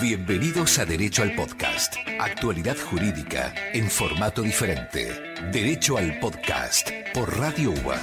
Bienvenidos 0.00 0.78
a 0.78 0.86
Derecho 0.86 1.22
al 1.22 1.34
Podcast. 1.34 1.96
Actualidad 2.18 2.76
jurídica 2.76 3.54
en 3.74 3.90
formato 3.90 4.40
diferente. 4.42 5.08
Derecho 5.52 5.98
al 5.98 6.18
Podcast 6.20 6.90
por 7.12 7.38
Radio 7.38 7.70
UBA. 7.72 8.00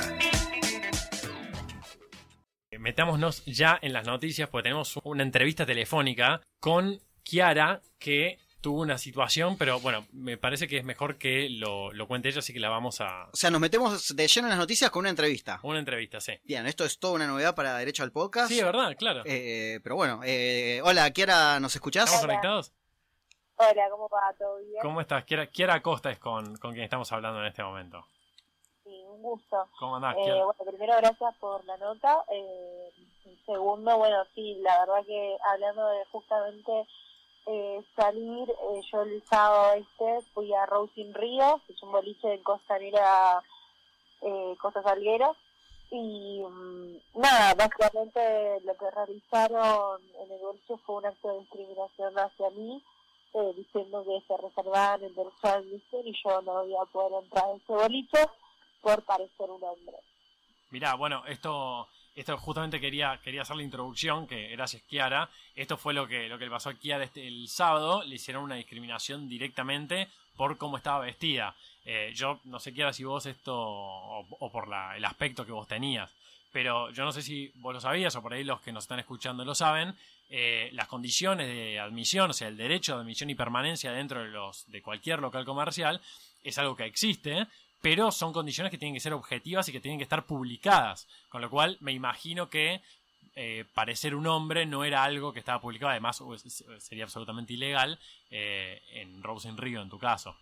Metámonos 2.77 3.43
ya 3.45 3.79
en 3.81 3.93
las 3.93 4.05
noticias 4.05 4.47
porque 4.49 4.63
tenemos 4.69 4.99
una 5.03 5.23
entrevista 5.23 5.65
telefónica 5.65 6.41
con 6.59 6.99
Kiara 7.23 7.81
que 7.97 8.37
tuvo 8.65 8.81
una 8.81 8.97
situación, 8.97 9.57
pero 9.59 9.79
bueno, 9.79 10.07
me 10.11 10.37
parece 10.39 10.67
que 10.67 10.77
es 10.77 10.83
mejor 10.83 11.19
que 11.19 11.49
lo, 11.51 11.93
lo 11.93 12.07
cuente 12.07 12.29
ella, 12.29 12.39
así 12.39 12.51
que 12.51 12.59
la 12.59 12.69
vamos 12.69 12.99
a... 12.99 13.25
O 13.31 13.35
sea, 13.35 13.51
nos 13.51 13.61
metemos 13.61 14.15
de 14.15 14.27
lleno 14.27 14.47
en 14.47 14.49
las 14.49 14.57
noticias 14.57 14.89
con 14.89 15.01
una 15.01 15.11
entrevista. 15.11 15.59
Una 15.61 15.77
entrevista, 15.77 16.19
sí. 16.19 16.33
Bien, 16.45 16.65
esto 16.65 16.83
es 16.83 16.97
toda 16.97 17.13
una 17.13 17.27
novedad 17.27 17.53
para 17.53 17.77
Derecho 17.77 18.01
al 18.01 18.11
Podcast. 18.11 18.47
Sí, 18.47 18.57
es 18.57 18.65
verdad, 18.65 18.95
claro. 18.97 19.21
Eh, 19.23 19.79
pero 19.83 19.95
bueno, 19.95 20.21
eh, 20.23 20.81
hola, 20.83 21.11
Kiara, 21.11 21.59
¿nos 21.59 21.75
escuchás? 21.75 22.05
¿Estamos 22.05 22.25
conectados? 22.25 22.73
Hola, 23.57 23.87
¿cómo 23.91 24.09
va? 24.09 24.33
¿Todo 24.35 24.57
bien? 24.57 24.81
¿Cómo 24.81 24.99
estás? 24.99 25.23
Kiara, 25.25 25.45
Kiara 25.45 25.83
Costa 25.83 26.09
es 26.09 26.17
con, 26.17 26.55
con 26.57 26.71
quien 26.71 26.85
estamos 26.85 27.11
hablando 27.11 27.41
en 27.41 27.45
este 27.45 27.61
momento. 27.61 28.03
Sí, 28.83 28.89
un 29.07 29.21
gusto. 29.21 29.69
¿Cómo 29.79 29.97
andás, 29.97 30.15
Eh, 30.17 30.23
Kiara? 30.23 30.43
bueno, 30.43 30.65
primero, 30.65 30.93
gracias 30.97 31.35
por 31.39 31.63
la 31.65 31.77
nota. 31.77 32.17
Eh, 32.31 32.89
segundo, 33.45 33.95
bueno, 33.99 34.25
sí, 34.33 34.55
la 34.63 34.79
verdad 34.79 35.05
que 35.05 35.37
hablando 35.53 35.87
de 35.87 36.03
justamente 36.11 36.71
eh, 37.45 37.83
salir, 37.95 38.49
eh, 38.49 38.81
yo 38.91 39.01
el 39.03 39.23
sábado 39.25 39.73
este 39.73 40.27
fui 40.33 40.53
a 40.53 40.65
Rosin 40.65 41.13
Río, 41.13 41.61
que 41.65 41.73
es 41.73 41.83
un 41.83 41.91
boliche 41.91 42.33
en 42.33 42.43
Costanera, 42.43 43.41
eh, 44.21 44.55
Costa 44.59 44.81
Salguero, 44.81 45.35
y 45.91 46.41
mm, 46.41 47.19
nada, 47.19 47.53
básicamente 47.53 48.59
lo 48.65 48.75
que 48.75 48.91
realizaron 48.91 50.01
en 50.19 50.31
el 50.31 50.39
boliche 50.39 50.75
fue 50.85 50.95
un 50.95 51.05
acto 51.05 51.29
de 51.29 51.39
discriminación 51.39 52.17
hacia 52.17 52.49
mí, 52.51 52.83
eh, 53.33 53.53
diciendo 53.55 54.03
que 54.03 54.23
se 54.27 54.41
reservaban 54.41 55.03
el 55.03 55.13
derecho 55.13 55.47
a 55.47 55.53
admisión 55.53 56.07
y 56.07 56.13
yo 56.23 56.41
no 56.41 56.65
iba 56.65 56.81
a 56.81 56.85
poder 56.85 57.23
entrar 57.23 57.45
a 57.45 57.53
ese 57.53 57.73
boliche 57.73 58.29
por 58.81 59.03
parecer 59.03 59.49
un 59.49 59.63
hombre. 59.63 59.97
Mirá, 60.71 60.95
bueno, 60.95 61.23
esto, 61.27 61.87
esto 62.15 62.37
justamente 62.37 62.79
quería, 62.79 63.19
quería 63.23 63.41
hacer 63.41 63.57
la 63.57 63.63
introducción, 63.63 64.25
que 64.25 64.47
gracias 64.49 64.83
Kiara. 64.83 65.29
Esto 65.55 65.75
fue 65.77 65.93
lo 65.93 66.07
que, 66.07 66.29
lo 66.29 66.37
que 66.37 66.45
le 66.45 66.51
pasó 66.51 66.69
a 66.69 66.73
Kiara 66.73 67.03
este, 67.03 67.27
el 67.27 67.49
sábado. 67.49 68.03
Le 68.03 68.15
hicieron 68.15 68.43
una 68.43 68.55
discriminación 68.55 69.27
directamente 69.27 70.07
por 70.37 70.57
cómo 70.57 70.77
estaba 70.77 70.99
vestida. 70.99 71.55
Eh, 71.83 72.13
yo 72.15 72.39
no 72.45 72.59
sé, 72.59 72.73
Kiara, 72.73 72.93
si 72.93 73.03
vos 73.03 73.25
esto, 73.25 73.53
o, 73.55 74.49
por 74.51 74.67
la, 74.67 74.95
el 74.95 75.03
aspecto 75.03 75.45
que 75.45 75.51
vos 75.51 75.67
tenías, 75.67 76.11
pero 76.51 76.89
yo 76.91 77.03
no 77.03 77.11
sé 77.11 77.21
si 77.21 77.51
vos 77.55 77.73
lo 77.73 77.81
sabías 77.81 78.15
o 78.15 78.21
por 78.21 78.33
ahí 78.33 78.43
los 78.43 78.61
que 78.61 78.71
nos 78.71 78.85
están 78.85 78.99
escuchando 78.99 79.43
lo 79.43 79.53
saben. 79.53 79.93
eh, 80.29 80.69
las 80.73 80.87
condiciones 80.87 81.47
de 81.47 81.79
admisión, 81.79 82.29
o 82.31 82.33
sea, 82.33 82.47
el 82.47 82.57
derecho 82.57 82.95
de 82.95 83.01
admisión 83.01 83.29
y 83.29 83.35
permanencia 83.35 83.91
dentro 83.91 84.23
de, 84.23 84.29
los, 84.29 84.69
de 84.71 84.81
cualquier 84.81 85.19
local 85.19 85.45
comercial 85.45 86.01
es 86.43 86.57
algo 86.57 86.75
que 86.75 86.85
existe, 86.85 87.47
pero 87.85 88.11
son 88.11 88.33
condiciones 88.33 88.71
que 88.71 88.79
tienen 88.79 88.95
que 88.95 88.99
ser 88.99 89.13
objetivas 89.13 89.69
y 89.69 89.71
que 89.71 89.79
tienen 89.79 89.99
que 89.99 90.03
estar 90.05 90.25
publicadas. 90.25 91.07
Con 91.29 91.41
lo 91.43 91.51
cual, 91.51 91.77
me 91.81 91.91
imagino 91.91 92.49
que 92.49 92.81
eh, 93.35 93.63
parecer 93.75 94.15
un 94.15 94.25
hombre 94.25 94.65
no 94.65 94.83
era 94.83 95.03
algo 95.03 95.31
que 95.33 95.37
estaba 95.39 95.61
publicado, 95.61 95.91
además 95.91 96.19
sería 96.79 97.03
absolutamente 97.03 97.53
ilegal 97.53 97.99
eh, 98.31 98.81
en 98.89 99.21
Rose 99.21 99.47
in 99.47 99.57
Rio, 99.57 99.83
en 99.83 99.89
tu 99.89 99.99
caso. 99.99 100.35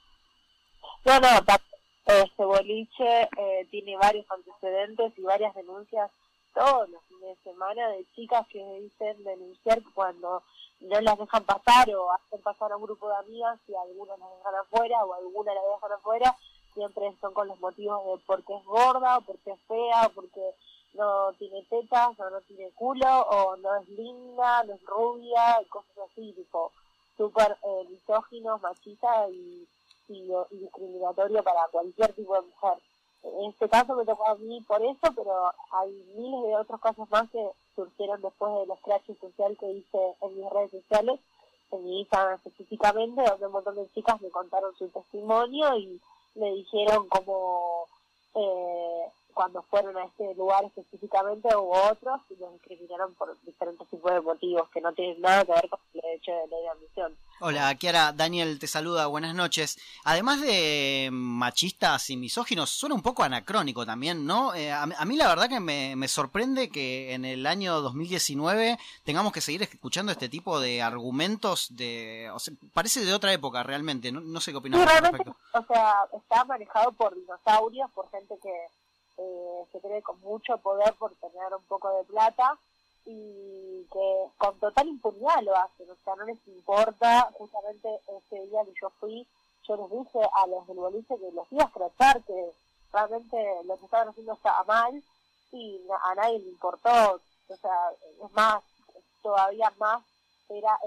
No, 1.04 1.20
no, 1.20 1.44
ta- 1.44 1.60
este 2.06 2.46
boliche 2.46 3.24
eh, 3.38 3.68
tiene 3.70 3.98
varios 3.98 4.26
antecedentes 4.32 5.12
y 5.18 5.22
varias 5.22 5.54
denuncias 5.54 6.12
todos 6.54 6.88
los 6.90 7.04
fines 7.10 7.36
de 7.38 7.52
semana 7.52 7.90
de 7.90 8.06
chicas 8.16 8.48
que 8.48 8.64
dicen 8.80 9.22
denunciar 9.26 9.82
cuando 9.94 10.44
no 10.80 11.02
las 11.02 11.18
dejan 11.18 11.44
pasar 11.44 11.90
o 11.94 12.10
hacen 12.14 12.42
pasar 12.42 12.72
a 12.72 12.78
un 12.78 12.84
grupo 12.84 13.10
de 13.10 13.16
amigas 13.18 13.60
y 13.68 13.74
algunas 13.76 14.18
las 14.18 14.30
dejan 14.38 14.56
afuera 14.62 15.04
o 15.04 15.14
alguna 15.14 15.54
la 15.54 15.62
dejan 15.76 15.92
afuera, 15.92 16.38
siempre 16.74 17.16
son 17.22 17.34
con 17.34 17.48
los 17.48 17.60
motivos 17.60 18.04
de 18.06 18.24
porque 18.26 18.56
es 18.56 18.66
gorda 18.66 19.18
o 19.18 19.22
porque 19.22 19.52
es 19.52 19.60
fea 19.68 20.08
o 20.08 20.10
porque 20.10 20.52
no 20.94 21.34
tiene 21.34 21.64
tetas 21.64 22.20
o 22.20 22.30
no 22.30 22.42
tiene 22.42 22.72
culo 22.72 23.22
o 23.22 23.56
no 23.58 23.76
es 23.78 23.90
linda, 23.90 24.64
no 24.64 24.74
es 24.74 24.86
rubia 24.86 25.62
y 25.62 25.66
cosas 25.66 25.98
así, 26.12 26.34
tipo 26.34 26.72
súper 27.18 27.58
eh, 27.64 27.88
misóginos, 27.90 28.62
machistas 28.62 29.30
y 29.32 29.68
y, 30.08 30.32
discriminatorio 30.52 31.44
para 31.44 31.68
cualquier 31.72 32.14
tipo 32.14 32.36
de 32.36 32.42
mujer. 32.42 32.78
En 33.24 33.50
este 33.52 33.70
caso 33.70 33.96
me 33.96 34.06
tocó 34.06 34.28
a 34.28 34.36
mí 34.36 34.60
por 34.62 34.82
eso, 34.84 35.14
pero 35.16 35.54
hay 35.72 35.92
miles 36.16 36.44
de 36.44 36.56
otros 36.56 36.82
casos 36.82 37.10
más 37.10 37.30
que 37.32 37.52
surgieron 37.76 38.22
después 38.22 38.54
de 38.54 38.66
los 38.66 38.80
crashes 38.82 39.18
social 39.20 39.56
que 39.58 39.72
hice 39.72 40.16
en 40.22 40.36
mis 40.38 40.50
redes 40.50 40.72
sociales, 40.72 41.20
en 41.72 41.86
mi 41.86 42.02
Instagram 42.02 42.36
específicamente, 42.36 43.24
donde 43.24 43.46
un 43.46 43.54
montón 43.54 43.76
de 43.76 43.90
chicas 43.94 44.22
me 44.22 44.30
contaron 44.30 44.76
su 44.76 44.90
testimonio 44.90 45.76
y 45.78 46.02
me 46.36 46.52
dijeron 46.54 47.08
cómo 47.10 47.88
eh, 48.36 49.06
cuando 49.34 49.62
fueron 49.64 49.98
a 49.98 50.06
este 50.06 50.34
lugar 50.36 50.64
específicamente 50.66 51.56
hubo 51.56 51.72
otros 51.90 52.22
y 52.30 52.36
los 52.36 52.54
discriminaron 52.54 53.14
por 53.16 53.38
diferentes 53.46 53.88
tipos 53.90 54.12
de 54.12 54.22
motivos 54.22 54.70
que 54.70 54.82
no 54.82 54.94
tienen 54.94 55.20
nada 55.22 55.44
que 55.46 55.52
ver 55.54 55.70
con 55.70 55.80
el 55.94 56.02
derecho 56.02 56.32
de 56.32 56.48
ley 56.48 56.62
de 56.62 56.70
admisión. 56.70 57.18
Hola, 57.40 57.76
Kiara, 57.76 58.14
Daniel 58.14 58.58
te 58.60 58.68
saluda, 58.68 59.08
buenas 59.08 59.36
noches. 59.36 59.78
Además 60.06 60.40
de 60.42 61.10
machistas 61.12 62.10
y 62.10 62.16
misóginos, 62.16 62.70
suena 62.70 62.96
un 62.96 63.02
poco 63.02 63.24
anacrónico 63.24 63.86
también, 63.86 64.26
¿no? 64.26 64.54
Eh, 64.54 64.72
a, 64.72 64.86
mí- 64.86 64.96
a 64.98 65.04
mí 65.06 65.18
la 65.18 65.28
verdad 65.28 65.50
que 65.50 65.60
me, 65.60 65.96
me 65.96 66.08
sorprende 66.08 66.70
que 66.70 67.14
en 67.14 67.26
el 67.26 67.46
año 67.46 67.82
2019 67.82 68.78
tengamos 69.04 69.34
que 69.34 69.42
seguir 69.42 69.62
escuchando 69.64 70.12
este 70.12 70.30
tipo 70.30 70.60
de 70.60 70.82
argumentos 70.82 71.68
de... 71.76 72.30
O 72.34 72.40
sea, 72.40 72.54
parece 72.74 73.04
de 73.04 73.14
otra 73.14 73.34
época 73.34 73.64
realmente, 73.64 74.12
no, 74.12 74.22
no 74.22 74.40
sé 74.40 74.52
qué 74.52 74.58
opinas 74.58 74.80
Sí, 74.80 74.84
al 74.84 74.90
realmente, 75.02 75.18
respecto. 75.26 75.60
o 75.60 75.66
sea, 75.74 75.96
está 76.14 76.46
manejado 76.46 76.92
por 76.94 77.14
dinosaurios, 77.16 77.92
por 77.92 78.10
gente 78.12 78.36
que 78.42 78.52
eh, 79.18 79.64
se 79.72 79.80
cree 79.80 80.02
con 80.02 80.20
mucho 80.22 80.58
poder 80.58 80.94
por 80.96 81.14
tener 81.16 81.54
un 81.56 81.64
poco 81.64 81.90
de 81.98 82.04
plata 82.06 82.58
y 83.06 83.86
que 83.92 84.26
con 84.38 84.58
total 84.60 84.88
impunidad 84.88 85.42
lo 85.44 85.56
hacen, 85.56 85.90
o 85.90 85.96
sea, 86.04 86.16
no 86.16 86.26
les 86.26 86.48
importa, 86.48 87.30
justamente 87.34 87.90
ese 88.08 88.48
día 88.48 88.64
que 88.64 88.74
yo 88.82 88.90
fui, 89.00 89.28
yo 89.68 89.76
les 89.76 89.90
dije 89.92 90.20
a 90.34 90.48
los 90.48 90.66
del 90.68 90.78
boliche 90.78 91.18
que 91.18 91.32
los 91.32 91.52
iba 91.52 91.64
a 91.64 91.68
escrachar, 91.68 92.24
que 92.24 92.52
realmente 92.92 93.38
lo 93.66 93.78
que 93.78 93.86
estaban 93.86 94.10
haciendo 94.10 94.34
estaba 94.34 94.64
mal 94.64 95.04
y 95.52 95.82
a 96.04 96.16
nadie 96.16 96.40
le 96.40 96.50
importó, 96.50 97.22
o 97.50 97.56
sea, 97.58 97.92
es 98.24 98.32
más, 98.32 98.64
todavía 99.22 99.72
más 99.78 100.04
era 100.50 100.78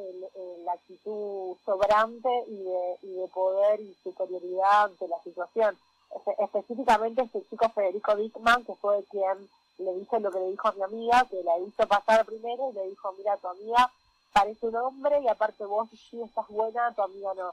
la 0.65 0.73
actitud 0.73 1.57
sobrante 1.65 2.29
y 2.49 2.63
de, 2.63 2.99
y 3.03 3.13
de 3.15 3.29
poder 3.29 3.81
y 3.81 3.95
superioridad 4.03 4.85
ante 4.85 5.09
la 5.09 5.21
situación. 5.23 5.77
Espe- 6.17 6.37
específicamente 6.45 7.23
este 7.23 7.43
chico 7.51 7.69
Federico 7.71 8.17
Dickman, 8.17 8.65
que 8.65 8.75
fue 8.77 9.05
quien 9.11 9.49
le 9.79 9.95
dijo 9.95 10.19
lo 10.19 10.31
que 10.31 10.39
le 10.41 10.51
dijo 10.51 10.69
a 10.69 10.73
mi 10.73 10.83
amiga, 10.83 11.27
que 11.31 11.43
la 11.45 11.59
hizo 11.59 11.87
pasar 11.87 12.25
primero 12.25 12.71
y 12.71 12.75
le 12.75 12.89
dijo, 12.89 13.13
mira, 13.19 13.37
tu 13.37 13.49
amiga 13.49 13.91
parece 14.33 14.67
un 14.67 14.77
hombre 14.77 15.21
y 15.23 15.29
aparte 15.29 15.65
vos 15.65 15.89
sí 16.11 16.21
estás 16.23 16.47
buena, 16.49 16.93
tu 16.95 17.03
amiga 17.03 17.35
no. 17.35 17.53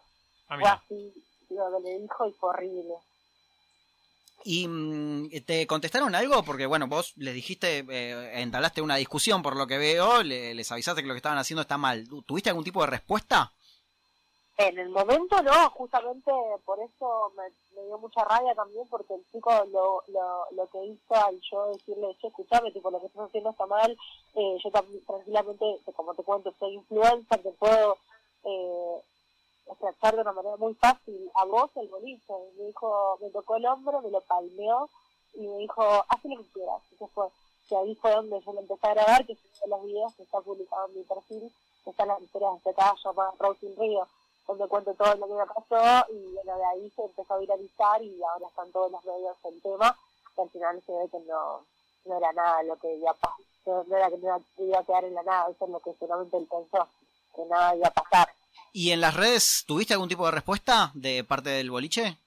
Ah, 0.50 0.58
Fue 0.60 0.70
así 0.70 1.14
lo 1.50 1.78
que 1.78 1.84
le 1.90 2.00
dijo 2.00 2.28
y 2.28 2.32
fue 2.34 2.50
horrible. 2.50 2.94
¿Y 4.46 4.68
mm, 4.68 5.30
te 5.46 5.66
contestaron 5.68 6.16
algo? 6.16 6.44
Porque 6.44 6.66
bueno, 6.66 6.88
vos 6.88 7.14
les 7.16 7.34
dijiste, 7.34 7.86
eh, 7.90 8.42
entablaste 8.42 8.82
una 8.82 8.98
discusión 8.98 9.42
por 9.42 9.56
lo 9.56 9.68
que 9.68 9.78
veo, 9.78 10.22
le- 10.22 10.54
les 10.54 10.70
avisaste 10.72 11.02
que 11.02 11.08
lo 11.08 11.14
que 11.14 11.20
estaban 11.20 11.38
haciendo 11.38 11.62
está 11.62 11.78
mal. 11.78 12.08
¿Tu- 12.08 12.22
¿Tuviste 12.24 12.50
algún 12.50 12.66
tipo 12.66 12.82
de 12.82 12.88
respuesta? 12.88 13.52
En 14.58 14.78
el 14.78 14.90
momento 14.90 15.42
no, 15.42 15.70
justamente 15.72 16.32
por 16.64 16.80
eso 16.80 17.32
me, 17.36 17.84
dio 17.84 17.98
mucha 17.98 18.24
rabia 18.24 18.54
también, 18.54 18.88
porque 18.88 19.16
el 19.16 19.26
chico 19.32 19.52
lo, 19.72 20.04
lo, 20.08 20.46
lo 20.52 20.68
que 20.68 20.86
hizo 20.86 21.16
al 21.16 21.42
yo 21.42 21.68
decirle, 21.68 22.16
che, 22.22 22.28
escuchame, 22.28 22.72
tipo, 22.72 22.92
lo 22.92 23.00
que 23.00 23.08
estás 23.08 23.26
haciendo 23.26 23.50
está 23.50 23.66
mal, 23.66 23.98
eh, 24.36 24.58
yo 24.64 24.70
también 24.70 25.04
tranquilamente, 25.06 25.80
como 25.96 26.14
te 26.14 26.24
cuento, 26.24 26.54
soy 26.60 26.76
influencer, 26.76 27.42
te 27.42 27.52
puedo 27.52 27.98
eh, 28.44 29.02
de 30.12 30.22
una 30.22 30.34
manera 30.34 30.58
muy 30.58 30.74
fácil 30.76 31.32
a 31.36 31.46
vos 31.46 31.72
el 31.76 31.88
boliche. 31.88 32.34
Me 32.58 32.66
dijo, 32.66 33.18
me 33.22 33.30
tocó 33.30 33.56
el 33.56 33.66
hombro, 33.66 34.02
me 34.02 34.12
lo 34.12 34.22
palmeó 34.22 34.90
y 35.34 35.48
me 35.48 35.58
dijo, 35.60 35.82
haz 35.82 36.24
lo 36.26 36.38
que 36.38 36.50
quieras. 36.54 36.82
Y 36.92 36.98
se 36.98 37.08
fue. 37.08 37.28
Y 37.70 37.76
ahí 37.76 37.96
fue 37.96 38.12
donde 38.12 38.40
yo 38.42 38.54
lo 38.54 38.60
empecé 38.60 38.88
a 38.88 38.94
grabar, 38.94 39.26
que 39.26 39.36
son 39.36 39.70
los 39.70 39.84
videos 39.84 40.14
que 40.16 40.24
está 40.24 40.42
publicado 40.42 40.88
en 40.88 40.96
mi 40.96 41.04
perfil, 41.04 41.52
que 41.84 41.90
están 41.90 42.08
las 42.10 42.22
historias 42.22 42.64
de 42.64 42.70
esta 42.70 42.96
llamada 43.04 43.34
Rosin 43.40 43.76
Río, 43.78 44.08
donde 44.48 44.68
cuento 44.68 44.94
todo 44.94 45.16
lo 45.16 45.28
que 45.28 45.34
me 45.34 45.46
pasó 45.46 46.12
y 46.12 46.34
bueno, 46.34 46.58
de 46.58 46.66
ahí 46.66 46.90
se 46.96 47.04
empezó 47.04 47.34
a 47.34 47.40
viralizar 47.40 48.02
y 48.02 48.22
ahora 48.24 48.48
están 48.48 48.72
todos 48.72 48.92
los 48.92 49.04
medios 49.06 49.38
en 49.44 49.62
tema, 49.62 49.98
que 50.36 50.42
al 50.42 50.50
final 50.50 50.84
se 50.86 50.92
ve 50.92 51.10
que 51.10 51.20
no, 51.20 51.66
no 52.06 52.18
era 52.18 52.34
nada 52.34 52.64
lo 52.64 52.76
que 52.78 52.96
iba 52.96 53.12
a 53.12 53.14
pasar, 53.14 53.46
no 53.66 53.84
no 53.84 53.98
era 53.98 54.10
que 54.10 54.18
no 54.18 54.44
iba, 54.58 54.80
a 54.80 54.84
quedar 54.84 55.06
en 55.06 55.14
la 55.14 55.24
nada, 55.24 55.50
eso 55.50 55.66
es 55.66 55.72
lo 55.72 55.80
que 55.80 55.94
seguramente 55.94 56.38
él 56.38 56.48
pensó, 56.50 56.88
que 57.36 57.46
nada 57.46 57.76
iba 57.76 57.88
a 57.88 57.94
pasar. 57.94 58.30
¿Y 58.74 58.92
en 58.92 59.02
las 59.02 59.16
redes 59.16 59.64
tuviste 59.68 59.94
algún 59.94 60.10
tipo 60.10 60.26
de 60.26 60.32
respuesta 60.32 60.92
de 60.94 61.24
parte 61.24 61.52
del 61.52 61.72
boliche? 61.72 62.18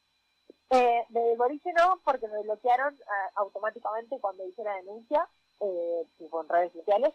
Eh, 0.71 1.05
de 1.09 1.37
boliche 1.37 1.73
no, 1.73 2.01
porque 2.05 2.27
me 2.29 2.43
bloquearon 2.43 2.95
eh, 2.95 3.31
automáticamente 3.37 4.19
cuando 4.21 4.47
hice 4.47 4.65
la 4.65 4.75
denuncia, 4.77 5.29
eh, 5.61 6.07
tipo 6.19 6.43
en 6.43 6.49
redes 6.49 6.73
sociales. 6.73 7.15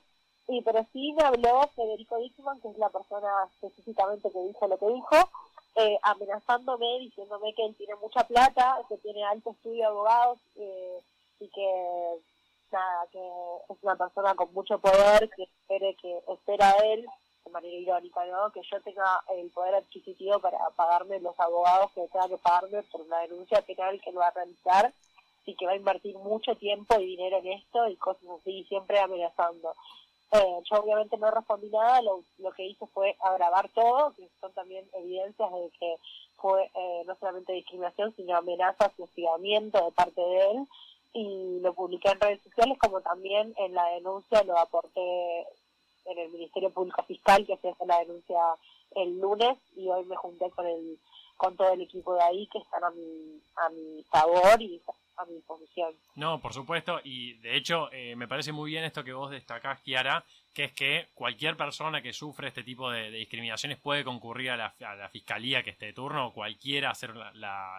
Y 0.52 0.62
pero 0.64 0.86
sí 0.92 1.14
me 1.14 1.24
habló 1.24 1.62
Federico 1.78 2.18
Dixman, 2.18 2.60
que 2.60 2.68
es 2.68 2.78
la 2.78 2.90
persona 2.90 3.30
específicamente 3.54 4.30
que 4.30 4.44
dijo 4.44 4.68
lo 4.68 4.78
que 4.78 4.88
dijo, 4.90 5.16
eh, 5.76 5.98
amenazándome, 6.04 7.00
diciéndome 7.00 7.54
que 7.54 7.68
él 7.68 7.76
tiene 7.78 7.96
mucha 7.96 8.26
plata, 8.26 8.82
que 8.90 8.98
tiene 8.98 9.24
alto 9.24 9.52
estudio 9.52 9.78
de 9.78 9.86
abogados 9.86 10.40
eh, 10.58 11.00
y 11.40 11.48
que 11.48 12.18
nada, 12.70 13.08
que 13.14 13.20
es 13.70 13.78
una 13.82 13.96
persona 13.96 14.36
con 14.36 14.54
mucho 14.54 14.78
poder, 14.80 15.30
que 15.30 15.44
espere 15.44 15.96
que 15.96 16.22
espera 16.28 16.72
a 16.72 16.86
él 16.86 17.06
de 17.46 17.52
manera 17.52 17.74
irónica, 17.74 18.26
¿no? 18.26 18.52
Que 18.52 18.62
yo 18.70 18.82
tenga 18.82 19.24
el 19.30 19.50
poder 19.52 19.76
adquisitivo 19.76 20.38
para 20.40 20.58
pagarme 20.72 21.22
los 21.22 21.40
abogados 21.40 21.92
que 21.94 22.10
tenga 22.10 22.28
que 22.28 22.38
pagarme 22.40 22.84
por 22.92 23.00
una 23.00 23.20
denuncia 23.20 23.62
penal 23.62 24.02
que 24.02 24.12
lo 24.12 24.20
va 24.20 24.28
a 24.28 24.32
realizar 24.32 24.94
y 25.46 25.56
que 25.56 25.66
va 25.66 25.72
a 25.72 25.78
invertir 25.78 26.18
mucho 26.18 26.58
tiempo 26.58 27.00
y 27.00 27.06
dinero 27.06 27.38
en 27.38 27.54
esto 27.54 27.88
y 27.88 27.96
cosas 27.96 28.28
así, 28.42 28.66
siempre 28.66 29.00
amenazando. 29.00 29.74
Eh, 30.34 30.58
yo 30.70 30.82
obviamente 30.82 31.18
no 31.18 31.30
respondí 31.30 31.70
nada, 31.70 32.02
lo, 32.02 32.24
lo 32.38 32.52
que 32.54 32.66
hice 32.66 32.88
fue 32.88 33.18
agravar 33.20 33.70
todo, 33.70 34.14
que 34.14 34.30
son 34.40 34.54
también 34.54 34.88
evidencias 34.94 35.52
de 35.52 35.70
que 35.78 35.96
fue 36.38 36.72
eh, 36.74 37.04
no 37.06 37.16
solamente 37.20 37.54
discriminación, 37.54 38.14
sino 38.16 38.38
amenazas 38.38 38.92
y 38.98 39.02
hostigamiento 39.02 39.84
de 39.84 39.92
parte 39.92 40.22
de 40.22 40.52
él, 40.52 40.68
y 41.14 41.60
lo 41.60 41.74
publiqué 41.74 42.10
en 42.10 42.20
redes 42.20 42.42
sociales 42.42 42.78
como 42.80 43.02
también 43.02 43.54
en 43.58 43.74
la 43.74 43.86
denuncia 43.90 44.44
lo 44.44 44.58
aporté 44.58 45.42
en 46.06 46.18
el 46.18 46.32
Ministerio 46.32 46.70
Público 46.70 47.04
Fiscal 47.04 47.46
que 47.46 47.58
se 47.58 47.70
hace 47.70 47.86
la 47.86 48.00
denuncia 48.00 48.38
el 48.96 49.20
lunes 49.20 49.58
y 49.76 49.90
hoy 49.90 50.06
me 50.06 50.16
junté 50.16 50.50
con 50.52 50.66
el 50.66 50.98
con 51.38 51.56
todo 51.56 51.74
el 51.74 51.82
equipo 51.82 52.14
de 52.14 52.24
ahí 52.24 52.48
que 52.48 52.60
están 52.60 52.84
a 52.84 52.90
mi 52.92 53.42
a 53.56 53.70
mi 53.70 54.04
favor 54.04 54.62
y 54.62 54.82
a 55.18 55.26
mi 55.26 55.36
disposición. 55.36 55.94
No, 56.16 56.40
por 56.40 56.54
supuesto, 56.54 57.00
y 57.04 57.34
de 57.40 57.56
hecho 57.56 57.90
eh, 57.92 58.16
me 58.16 58.28
parece 58.28 58.52
muy 58.52 58.72
bien 58.72 58.84
esto 58.84 59.04
que 59.04 59.14
vos 59.14 59.32
destacás, 59.32 59.80
Kiara, 59.82 60.24
que 60.54 60.66
es 60.66 60.74
que 60.74 61.08
cualquier 61.14 61.56
persona 61.56 62.02
que 62.02 62.12
sufre 62.12 62.50
este 62.50 62.64
tipo 62.64 62.92
de, 62.92 63.10
discriminaciones 63.12 63.78
puede 63.78 64.04
concurrir 64.04 64.52
a 64.52 64.58
la, 64.58 65.10
fiscalía 65.10 65.64
que 65.64 65.70
esté 65.70 65.88
de 65.88 65.94
turno 65.94 66.28
o 66.28 66.34
cualquiera 66.34 66.92
hacer 66.92 67.16
la, 67.16 67.32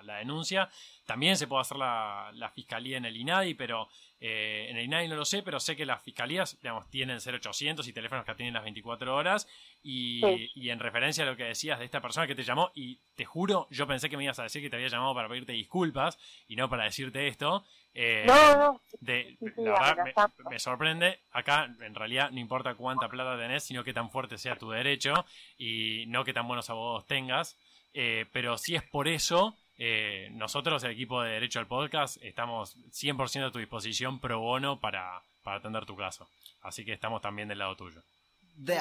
la, 0.03 0.17
denuncia. 0.19 0.71
También 1.05 1.37
se 1.37 1.47
puede 1.47 1.63
hacer 1.63 1.77
la, 1.77 2.51
fiscalía 2.55 2.97
en 2.97 3.05
el 3.05 3.17
INADI, 3.17 3.55
pero 3.55 3.89
eh, 4.21 4.69
en 4.71 4.77
el 4.79 4.85
INADI 4.85 5.09
no 5.09 5.17
lo 5.17 5.25
sé, 5.25 5.43
pero 5.43 5.61
sé 5.61 5.77
que 5.77 5.85
las 5.85 6.03
fiscalías, 6.03 6.59
digamos, 6.61 6.89
tienen 6.91 7.19
0800 7.19 7.87
y 7.87 7.93
teléfonos 7.93 8.25
que 8.25 8.31
atienden 8.31 8.55
las 8.55 8.63
24 8.63 9.15
horas. 9.15 9.49
Y, 9.85 10.51
y, 10.55 10.71
en 10.71 10.79
referencia 10.79 11.25
a 11.25 11.27
lo 11.27 11.37
que 11.37 11.43
decías 11.43 11.79
de 11.81 11.85
esta 11.85 12.01
persona 12.01 12.29
que 12.29 12.37
te 12.37 12.45
llamó, 12.45 12.71
y 12.73 13.01
te 13.17 13.25
juro, 13.25 13.67
yo 13.71 13.87
pensé 13.87 14.09
que 14.09 14.17
me 14.17 14.23
ibas 14.23 14.39
a 14.39 14.45
decir 14.45 14.63
que 14.63 14.71
te 14.71 14.77
había 14.77 14.89
llamado 14.89 15.13
para 15.13 15.29
pedirte 15.29 15.53
disculpas 15.53 16.19
y 16.47 16.55
no 16.55 16.69
para 16.69 16.85
decirte 16.85 17.27
esto. 17.27 17.65
Eh, 17.95 18.25
no, 18.27 18.57
no. 18.57 18.81
De, 19.01 19.37
la 19.57 19.95
verdad, 19.95 20.31
me, 20.49 20.59
sorprende. 20.59 21.21
Acá, 21.33 21.75
en 21.81 21.95
realidad, 21.95 22.31
no 22.31 22.39
importa 22.39 22.75
cuánta 22.75 23.09
plata 23.09 23.37
tenés, 23.37 23.65
sino 23.65 23.85
que 23.85 23.93
tan 23.93 24.11
fuerte 24.11 24.39
sea 24.39 24.57
tu 24.57 24.71
derecho 24.71 25.25
y 25.59 26.05
no 26.07 26.25
que 26.25 26.33
tan 26.33 26.47
buenos 26.47 26.71
abogados 26.71 27.07
tengas. 27.07 27.59
Eh, 27.93 28.27
pero 28.33 28.57
si 28.57 28.77
es 28.77 28.83
por 28.83 29.09
eso, 29.09 29.57
eh, 29.79 30.29
nosotros, 30.33 30.83
el 30.85 30.93
equipo 30.93 31.23
de 31.23 31.33
Derecho 31.33 31.59
al 31.59 31.67
Podcast, 31.67 32.17
estamos 32.23 32.77
100% 32.93 33.49
a 33.49 33.51
tu 33.51 33.59
disposición 33.59 34.21
pro 34.21 34.39
bono 34.39 34.81
para, 34.81 35.23
para 35.43 35.59
atender 35.59 35.87
tu 35.87 35.97
caso. 35.97 36.29
Así 36.63 36.85
que 36.85 36.93
estamos 36.93 37.21
también 37.21 37.49
del 37.49 37.59
lado 37.59 37.77
tuyo. 37.77 38.03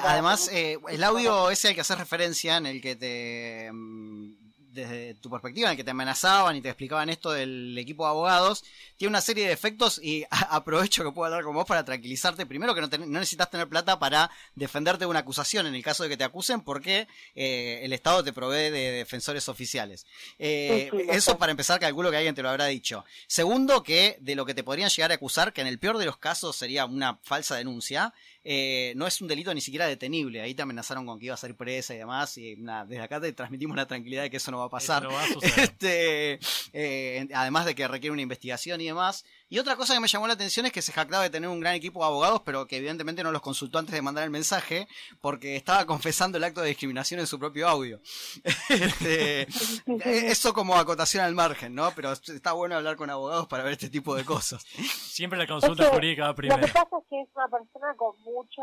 Además, 0.02 0.50
el 0.52 1.04
audio 1.04 1.50
ese 1.50 1.68
al 1.68 1.74
que 1.74 1.80
hacer 1.80 1.98
referencia, 1.98 2.56
en 2.56 2.66
el 2.66 2.80
que 2.80 2.96
te 2.96 3.70
mm, 3.72 4.42
desde 4.72 5.14
tu 5.14 5.30
perspectiva, 5.30 5.68
en 5.68 5.72
el 5.72 5.76
que 5.76 5.84
te 5.84 5.90
amenazaban 5.90 6.56
y 6.56 6.62
te 6.62 6.68
explicaban 6.68 7.10
esto 7.10 7.30
del 7.30 7.76
equipo 7.76 8.04
de 8.04 8.10
abogados, 8.10 8.64
tiene 8.96 9.10
una 9.10 9.20
serie 9.20 9.46
de 9.46 9.52
efectos 9.52 10.00
y 10.02 10.24
aprovecho 10.30 11.04
que 11.04 11.12
puedo 11.12 11.26
hablar 11.26 11.44
con 11.44 11.54
vos 11.54 11.66
para 11.66 11.84
tranquilizarte. 11.84 12.46
Primero 12.46 12.74
que 12.74 12.80
no, 12.80 12.88
necesitas 12.88 13.50
tener 13.50 13.68
plata 13.68 13.98
para 13.98 14.30
defenderte 14.54 15.00
de 15.00 15.06
una 15.06 15.20
acusación 15.20 15.66
en 15.66 15.74
el 15.74 15.82
caso 15.82 16.02
de 16.02 16.08
que 16.08 16.16
te 16.16 16.24
acusen 16.24 16.62
porque 16.62 17.06
eh, 17.34 17.80
el 17.82 17.92
Estado 17.92 18.24
te 18.24 18.32
provee 18.32 18.70
de 18.70 18.92
defensores 18.92 19.48
oficiales. 19.48 20.06
Eh, 20.38 20.90
eso 21.10 21.36
para 21.36 21.50
empezar 21.50 21.78
calculo 21.78 22.10
que 22.10 22.16
alguien 22.16 22.34
te 22.34 22.42
lo 22.42 22.48
habrá 22.48 22.66
dicho. 22.66 23.04
Segundo 23.26 23.82
que 23.82 24.16
de 24.20 24.34
lo 24.34 24.46
que 24.46 24.54
te 24.54 24.64
podrían 24.64 24.88
llegar 24.88 25.10
a 25.10 25.14
acusar, 25.14 25.52
que 25.52 25.60
en 25.60 25.66
el 25.66 25.78
peor 25.78 25.98
de 25.98 26.06
los 26.06 26.16
casos 26.16 26.56
sería 26.56 26.86
una 26.86 27.18
falsa 27.22 27.56
denuncia, 27.56 28.14
eh, 28.44 28.92
no 28.96 29.06
es 29.06 29.20
un 29.20 29.28
delito 29.28 29.54
ni 29.54 29.60
siquiera 29.60 29.86
detenible. 29.86 30.40
Ahí 30.40 30.54
te 30.54 30.62
amenazaron 30.62 31.06
con 31.06 31.18
que 31.18 31.26
ibas 31.26 31.42
a 31.42 31.46
ser 31.46 31.56
presa 31.56 31.94
y 31.94 31.98
demás. 31.98 32.36
Y 32.38 32.56
desde 32.56 33.00
acá 33.00 33.20
te 33.20 33.32
transmitimos 33.32 33.76
la 33.76 33.86
tranquilidad 33.86 34.22
de 34.22 34.30
que 34.30 34.38
eso 34.38 34.50
no 34.50 34.58
va 34.58 34.64
a 34.64 34.70
pasar. 34.70 35.06
este, 35.56 36.38
eh, 36.72 37.28
además 37.34 37.66
de 37.66 37.74
que 37.74 37.86
requiere 37.86 38.12
una 38.12 38.22
investigación 38.22 38.80
y 38.80 38.86
demás. 38.86 39.24
Y 39.52 39.58
otra 39.58 39.76
cosa 39.76 39.92
que 39.92 40.00
me 40.00 40.08
llamó 40.08 40.26
la 40.26 40.32
atención 40.32 40.64
es 40.64 40.72
que 40.72 40.80
se 40.80 40.94
jactaba 40.94 41.24
de 41.24 41.28
tener 41.28 41.46
un 41.46 41.60
gran 41.60 41.74
equipo 41.74 42.00
de 42.00 42.06
abogados, 42.06 42.40
pero 42.42 42.66
que 42.66 42.78
evidentemente 42.78 43.22
no 43.22 43.30
los 43.30 43.42
consultó 43.42 43.78
antes 43.78 43.94
de 43.94 44.00
mandar 44.00 44.24
el 44.24 44.30
mensaje, 44.30 44.88
porque 45.20 45.56
estaba 45.56 45.84
confesando 45.84 46.38
el 46.38 46.44
acto 46.44 46.62
de 46.62 46.68
discriminación 46.68 47.20
en 47.20 47.26
su 47.26 47.38
propio 47.38 47.68
audio. 47.68 48.00
Este, 48.70 49.46
eso 50.30 50.54
como 50.54 50.74
acotación 50.76 51.22
al 51.22 51.34
margen, 51.34 51.74
¿no? 51.74 51.90
Pero 51.94 52.12
está 52.12 52.52
bueno 52.52 52.76
hablar 52.76 52.96
con 52.96 53.10
abogados 53.10 53.46
para 53.46 53.62
ver 53.62 53.74
este 53.74 53.90
tipo 53.90 54.14
de 54.14 54.24
cosas. 54.24 54.64
Siempre 54.64 55.38
la 55.38 55.46
consulta 55.46 55.90
jurídica 55.90 56.28
va 56.28 56.34
primero. 56.34 56.58
Lo 56.58 56.66
que 56.66 56.72
pasa 56.72 56.96
es 56.96 57.04
que 57.10 57.20
es 57.20 57.28
una 57.34 57.48
persona 57.48 57.94
con 57.94 58.18
mucho, 58.22 58.62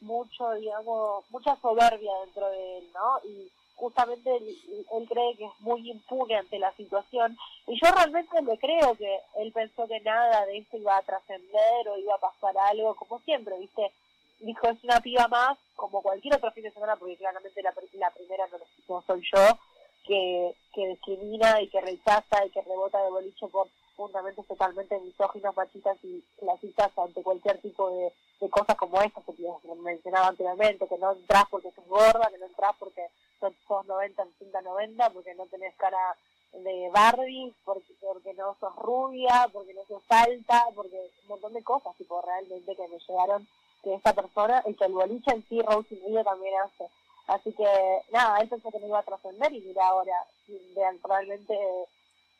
mucho, 0.00 0.50
digamos, 0.54 1.26
mucha 1.28 1.54
soberbia 1.60 2.12
dentro 2.24 2.48
de 2.48 2.78
él, 2.78 2.84
¿no? 2.94 3.20
Y 3.28 3.50
justamente 3.80 4.30
él, 4.36 5.08
cree 5.08 5.36
que 5.36 5.46
es 5.46 5.60
muy 5.60 5.90
impune 5.90 6.36
ante 6.36 6.58
la 6.58 6.72
situación. 6.76 7.36
Y 7.66 7.80
yo 7.80 7.90
realmente 7.90 8.40
le 8.42 8.58
creo 8.58 8.94
que 8.94 9.18
él 9.36 9.50
pensó 9.52 9.88
que 9.88 10.00
nada 10.00 10.44
de 10.46 10.58
esto 10.58 10.76
iba 10.76 10.96
a 10.96 11.02
trascender 11.02 11.88
o 11.88 11.98
iba 11.98 12.14
a 12.14 12.18
pasar 12.18 12.56
algo 12.58 12.94
como 12.94 13.18
siempre 13.20 13.58
viste 13.58 13.90
dijo 14.40 14.68
es 14.68 14.82
una 14.84 15.00
piba 15.00 15.28
más 15.28 15.58
como 15.76 16.02
cualquier 16.02 16.34
otro 16.34 16.50
fin 16.52 16.64
de 16.64 16.70
semana 16.70 16.96
porque 16.96 17.16
claramente 17.16 17.62
la, 17.62 17.72
primera 17.72 18.48
no, 18.88 19.02
soy 19.06 19.22
yo 19.32 19.58
que, 20.06 20.54
que 20.74 20.88
discrimina 20.88 21.60
y 21.60 21.68
que 21.68 21.80
rechaza 21.80 22.44
y 22.46 22.50
que 22.50 22.62
rebota 22.62 23.02
de 23.02 23.10
boliche 23.10 23.46
por 23.48 23.68
fundamentos 24.00 24.46
totalmente 24.46 24.98
misóginos, 25.00 25.54
machistas 25.54 25.98
y 26.02 26.24
clasistas 26.38 26.90
ante 26.96 27.22
cualquier 27.22 27.58
tipo 27.60 27.90
de, 27.90 28.48
cosas 28.48 28.74
como 28.76 29.00
estas 29.02 29.22
que 29.24 29.74
mencionaba 29.82 30.28
anteriormente, 30.28 30.88
que 30.88 30.96
no 30.96 31.12
entras 31.12 31.44
porque 31.50 31.70
sos 31.72 31.86
gorda, 31.86 32.30
que 32.30 32.38
no 32.38 32.46
entras 32.46 32.74
porque 32.78 33.06
sos 33.70 33.86
90, 33.86 34.24
60, 34.24 34.62
90, 34.62 35.10
porque 35.10 35.34
no 35.34 35.46
tenés 35.46 35.76
cara 35.76 36.16
de 36.52 36.90
Barbie, 36.92 37.54
porque, 37.64 37.94
porque 38.00 38.34
no 38.34 38.56
sos 38.58 38.74
rubia, 38.74 39.48
porque 39.52 39.72
no 39.74 39.84
sos 39.86 40.02
alta, 40.08 40.64
porque 40.74 40.96
un 41.22 41.28
montón 41.28 41.52
de 41.52 41.62
cosas, 41.62 41.96
tipo, 41.96 42.20
realmente 42.20 42.74
que 42.74 42.88
me 42.88 42.98
llegaron 42.98 43.46
de 43.84 43.94
esta 43.94 44.12
persona, 44.12 44.60
y 44.66 44.74
que 44.74 44.84
el 44.86 44.92
boliche 44.92 45.30
en 45.30 45.46
sí, 45.48 45.62
Rosy 45.62 45.94
Río 46.04 46.24
también 46.24 46.54
hace. 46.64 46.90
Así 47.28 47.52
que, 47.52 47.64
nada, 48.10 48.40
él 48.40 48.48
pensó 48.48 48.72
que 48.72 48.80
no 48.80 48.88
iba 48.88 48.98
a 48.98 49.04
trascender 49.04 49.52
y 49.52 49.60
mira 49.60 49.86
ahora, 49.86 50.26
realmente 51.04 51.54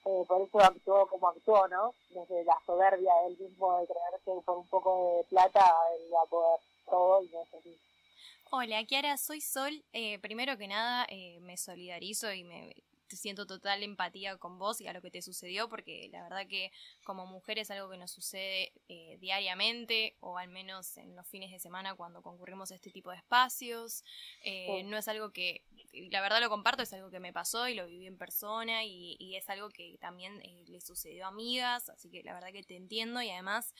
eh, 0.05 0.25
por 0.27 0.41
eso 0.41 0.59
actuó 0.59 1.07
como 1.07 1.29
actuó, 1.29 1.69
¿no? 1.69 1.95
Desde 2.11 2.43
la 2.45 2.59
soberbia 2.67 3.13
del 3.25 3.39
mismo 3.39 3.79
de 3.79 3.87
creer 3.87 4.21
que 4.25 4.33
por 4.45 4.59
un 4.59 4.67
poco 4.67 5.19
de 5.19 5.25
plata 5.25 5.65
él 5.95 6.13
va 6.13 6.23
a 6.23 6.27
poder 6.27 6.59
todo 6.87 7.23
y 7.23 7.29
no 7.29 7.43
es 7.43 7.55
así. 7.55 7.79
Hola, 8.53 8.85
Kiara, 8.85 9.17
soy 9.17 9.41
Sol. 9.41 9.85
Eh, 9.93 10.19
primero 10.19 10.59
que 10.59 10.67
nada, 10.67 11.07
eh, 11.09 11.39
me 11.41 11.57
solidarizo 11.57 12.33
y 12.33 12.43
me 12.43 12.75
siento 13.09 13.47
total 13.47 13.85
empatía 13.85 14.39
con 14.39 14.59
vos 14.59 14.81
y 14.81 14.89
a 14.89 14.93
lo 14.93 15.01
que 15.01 15.13
te 15.13 15.23
sucedió, 15.23 15.69
porque 15.69 16.09
la 16.11 16.25
verdad 16.25 16.49
que 16.49 16.73
como 17.05 17.27
mujer 17.27 17.61
es 17.61 17.71
algo 17.71 17.89
que 17.89 17.97
nos 17.97 18.11
sucede 18.11 18.73
eh, 18.89 19.19
diariamente 19.21 20.17
o 20.19 20.37
al 20.37 20.49
menos 20.49 20.97
en 20.97 21.15
los 21.15 21.29
fines 21.29 21.53
de 21.53 21.61
semana 21.61 21.95
cuando 21.95 22.23
concurrimos 22.23 22.73
a 22.73 22.75
este 22.75 22.91
tipo 22.91 23.13
de 23.13 23.19
espacios. 23.19 24.03
No 24.85 24.99
es 24.99 25.07
algo 25.07 25.31
que, 25.31 25.65
la 26.11 26.21
verdad 26.21 26.41
lo 26.41 26.51
comparto, 26.51 26.83
es 26.83 26.93
algo 26.93 27.09
que 27.09 27.21
me 27.21 27.33
pasó 27.33 27.69
y 27.69 27.75
lo 27.75 27.87
viví 27.87 28.09
en 28.09 28.19
persona 28.19 28.85
y, 28.85 29.17
y 29.21 29.37
es 29.37 29.49
algo 29.49 29.69
que 29.69 29.97
también 30.01 30.43
le 30.67 30.81
sucedió 30.81 31.27
a 31.27 31.29
amigas, 31.29 31.89
así 31.89 32.11
que 32.11 32.25
la 32.25 32.35
verdad 32.35 32.51
que 32.51 32.65
te 32.65 32.75
entiendo 32.75 33.23
y 33.23 33.31
además 33.31 33.73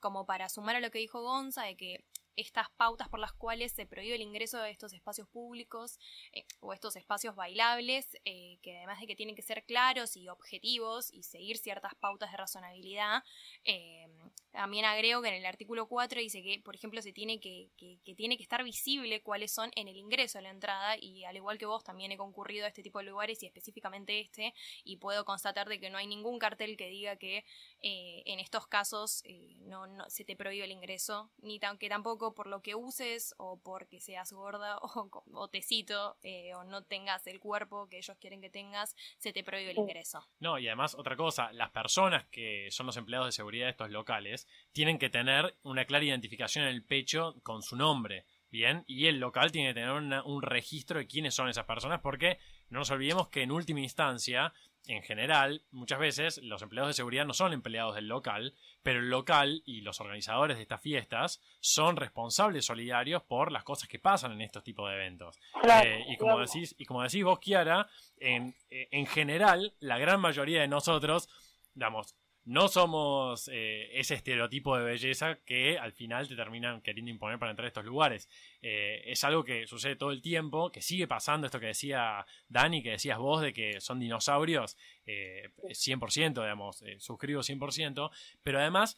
como 0.00 0.24
para 0.24 0.48
sumar 0.48 0.76
a 0.76 0.80
lo 0.80 0.90
que 0.90 1.00
dijo 1.00 1.20
Gonza, 1.20 1.64
de 1.64 1.76
que 1.76 2.04
estas 2.38 2.70
pautas 2.70 3.08
por 3.08 3.20
las 3.20 3.32
cuales 3.32 3.72
se 3.72 3.86
prohíbe 3.86 4.14
el 4.14 4.22
ingreso 4.22 4.58
de 4.58 4.70
estos 4.70 4.92
espacios 4.92 5.28
públicos 5.28 5.98
eh, 6.32 6.44
o 6.60 6.72
estos 6.72 6.96
espacios 6.96 7.34
bailables, 7.34 8.16
eh, 8.24 8.58
que 8.62 8.76
además 8.76 9.00
de 9.00 9.06
que 9.06 9.16
tienen 9.16 9.34
que 9.34 9.42
ser 9.42 9.64
claros 9.64 10.16
y 10.16 10.28
objetivos 10.28 11.12
y 11.12 11.24
seguir 11.24 11.58
ciertas 11.58 11.94
pautas 11.96 12.30
de 12.30 12.36
razonabilidad, 12.36 13.24
eh, 13.64 14.06
también 14.52 14.84
agrego 14.84 15.20
que 15.20 15.28
en 15.28 15.34
el 15.34 15.46
artículo 15.46 15.88
4 15.88 16.20
dice 16.20 16.42
que, 16.42 16.60
por 16.64 16.74
ejemplo, 16.74 17.02
se 17.02 17.12
tiene 17.12 17.40
que, 17.40 17.70
que, 17.76 18.14
tiene 18.14 18.36
que 18.36 18.42
estar 18.42 18.64
visible 18.64 19.22
cuáles 19.22 19.52
son 19.52 19.70
en 19.76 19.88
el 19.88 19.96
ingreso 19.96 20.38
a 20.38 20.42
la 20.42 20.50
entrada 20.50 20.96
y 20.96 21.24
al 21.24 21.36
igual 21.36 21.58
que 21.58 21.66
vos 21.66 21.84
también 21.84 22.12
he 22.12 22.16
concurrido 22.16 22.64
a 22.64 22.68
este 22.68 22.82
tipo 22.82 22.98
de 22.98 23.04
lugares 23.04 23.42
y 23.42 23.46
específicamente 23.46 24.20
este 24.20 24.54
y 24.84 24.96
puedo 24.96 25.24
constatar 25.24 25.68
de 25.68 25.78
que 25.80 25.90
no 25.90 25.98
hay 25.98 26.06
ningún 26.06 26.38
cartel 26.38 26.76
que 26.76 26.88
diga 26.88 27.16
que 27.16 27.44
en 27.80 28.40
estos 28.40 28.66
casos 28.66 29.22
no, 29.60 29.86
se 30.08 30.24
te 30.24 30.34
prohíbe 30.34 30.64
el 30.64 30.72
ingreso 30.72 31.30
ni 31.38 31.60
que 31.78 31.88
tampoco 31.88 32.27
por 32.34 32.46
lo 32.46 32.62
que 32.62 32.74
uses 32.74 33.34
o 33.38 33.60
porque 33.60 34.00
seas 34.00 34.32
gorda 34.32 34.78
o, 34.82 35.10
o 35.32 35.48
tecito 35.48 36.16
eh, 36.22 36.54
o 36.54 36.64
no 36.64 36.84
tengas 36.84 37.26
el 37.26 37.40
cuerpo 37.40 37.88
que 37.88 37.98
ellos 37.98 38.16
quieren 38.18 38.40
que 38.40 38.50
tengas, 38.50 38.94
se 39.18 39.32
te 39.32 39.44
prohíbe 39.44 39.72
el 39.72 39.78
ingreso. 39.78 40.26
No, 40.40 40.58
y 40.58 40.66
además 40.66 40.94
otra 40.94 41.16
cosa, 41.16 41.52
las 41.52 41.70
personas 41.70 42.26
que 42.26 42.68
son 42.70 42.86
los 42.86 42.96
empleados 42.96 43.28
de 43.28 43.32
seguridad 43.32 43.66
de 43.66 43.70
estos 43.70 43.90
locales 43.90 44.46
tienen 44.72 44.98
que 44.98 45.10
tener 45.10 45.56
una 45.62 45.84
clara 45.84 46.04
identificación 46.04 46.64
en 46.64 46.70
el 46.70 46.84
pecho 46.84 47.34
con 47.42 47.62
su 47.62 47.76
nombre. 47.76 48.26
Bien, 48.50 48.82
y 48.86 49.08
el 49.08 49.20
local 49.20 49.52
tiene 49.52 49.68
que 49.68 49.80
tener 49.80 49.90
un 49.90 50.42
registro 50.42 50.98
de 50.98 51.06
quiénes 51.06 51.34
son 51.34 51.50
esas 51.50 51.66
personas 51.66 52.00
porque 52.00 52.38
no 52.70 52.78
nos 52.78 52.90
olvidemos 52.90 53.28
que 53.28 53.42
en 53.42 53.50
última 53.50 53.80
instancia 53.80 54.54
en 54.86 55.02
general, 55.02 55.62
muchas 55.70 55.98
veces 55.98 56.40
los 56.42 56.62
empleados 56.62 56.88
de 56.88 56.94
seguridad 56.94 57.26
no 57.26 57.34
son 57.34 57.52
empleados 57.52 57.94
del 57.94 58.08
local, 58.08 58.54
pero 58.82 59.00
el 59.00 59.10
local 59.10 59.62
y 59.66 59.82
los 59.82 60.00
organizadores 60.00 60.56
de 60.56 60.62
estas 60.62 60.80
fiestas 60.80 61.40
son 61.60 61.96
responsables 61.96 62.64
solidarios 62.64 63.22
por 63.22 63.52
las 63.52 63.64
cosas 63.64 63.88
que 63.88 63.98
pasan 63.98 64.32
en 64.32 64.40
estos 64.40 64.64
tipos 64.64 64.88
de 64.88 64.96
eventos. 64.96 65.38
Eh, 65.84 66.04
y, 66.08 66.16
como 66.16 66.38
decís, 66.38 66.74
y 66.78 66.84
como 66.86 67.02
decís 67.02 67.24
vos, 67.24 67.38
Kiara, 67.38 67.86
en, 68.18 68.54
eh, 68.70 68.88
en 68.90 69.06
general, 69.06 69.74
la 69.80 69.98
gran 69.98 70.20
mayoría 70.20 70.60
de 70.60 70.68
nosotros, 70.68 71.28
digamos, 71.74 72.14
no 72.48 72.68
somos 72.68 73.50
eh, 73.52 73.90
ese 73.92 74.14
estereotipo 74.14 74.74
de 74.78 74.82
belleza 74.82 75.38
que 75.44 75.78
al 75.78 75.92
final 75.92 76.28
te 76.28 76.34
terminan 76.34 76.80
queriendo 76.80 77.10
imponer 77.10 77.38
para 77.38 77.50
entrar 77.50 77.66
a 77.66 77.68
estos 77.68 77.84
lugares. 77.84 78.26
Eh, 78.62 79.02
es 79.04 79.22
algo 79.22 79.44
que 79.44 79.66
sucede 79.66 79.96
todo 79.96 80.12
el 80.12 80.22
tiempo, 80.22 80.72
que 80.72 80.80
sigue 80.80 81.06
pasando 81.06 81.46
esto 81.46 81.60
que 81.60 81.66
decía 81.66 82.24
Dani, 82.48 82.82
que 82.82 82.92
decías 82.92 83.18
vos 83.18 83.42
de 83.42 83.52
que 83.52 83.82
son 83.82 84.00
dinosaurios, 84.00 84.78
eh, 85.04 85.50
100%, 85.68 86.40
digamos, 86.40 86.80
eh, 86.82 86.96
suscribo 86.98 87.42
100%, 87.42 88.10
pero 88.42 88.60
además 88.60 88.96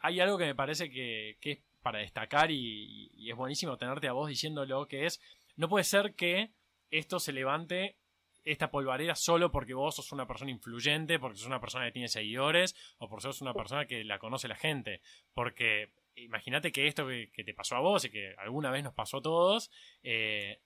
hay 0.00 0.20
algo 0.20 0.38
que 0.38 0.46
me 0.46 0.54
parece 0.54 0.90
que, 0.90 1.38
es 1.40 1.58
para 1.82 2.00
destacar 2.00 2.50
y, 2.50 3.10
y 3.14 3.30
es 3.30 3.36
buenísimo 3.36 3.76
tenerte 3.76 4.08
a 4.08 4.12
vos 4.12 4.28
diciéndolo, 4.28 4.86
que 4.88 5.06
es, 5.06 5.20
no 5.56 5.68
puede 5.68 5.84
ser 5.84 6.14
que 6.14 6.50
esto 6.90 7.20
se 7.20 7.32
levante 7.32 7.96
esta 8.44 8.70
polvareda 8.70 9.14
solo 9.14 9.50
porque 9.50 9.74
vos 9.74 9.96
sos 9.96 10.12
una 10.12 10.26
persona 10.26 10.50
influyente, 10.50 11.18
porque 11.18 11.38
sos 11.38 11.46
una 11.46 11.60
persona 11.60 11.86
que 11.86 11.92
tiene 11.92 12.08
seguidores 12.08 12.74
o 12.98 13.08
porque 13.08 13.22
sos 13.22 13.40
una 13.40 13.54
persona 13.54 13.86
que 13.86 14.04
la 14.04 14.18
conoce 14.18 14.48
la 14.48 14.56
gente. 14.56 15.00
Porque 15.34 15.92
imagínate 16.16 16.72
que 16.72 16.86
esto 16.86 17.06
que, 17.06 17.44
te 17.44 17.54
pasó 17.54 17.76
a 17.76 17.80
vos 17.80 18.04
y 18.04 18.10
que 18.10 18.34
alguna 18.38 18.70
vez 18.70 18.82
nos 18.82 18.94
pasó 18.94 19.18
a 19.18 19.22
todos, 19.22 19.70
eh, 20.02 20.60